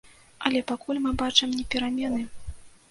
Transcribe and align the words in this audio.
Але 0.49 0.63
пакуль 0.71 1.03
мы 1.05 1.11
бачым 1.21 1.55
не 1.59 1.69
перамены. 1.77 2.29